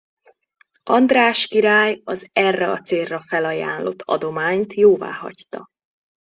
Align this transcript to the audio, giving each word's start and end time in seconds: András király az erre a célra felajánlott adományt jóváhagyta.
András 0.83 1.47
király 1.47 2.01
az 2.03 2.29
erre 2.33 2.69
a 2.71 2.79
célra 2.81 3.19
felajánlott 3.19 4.01
adományt 4.01 4.73
jóváhagyta. 4.73 5.67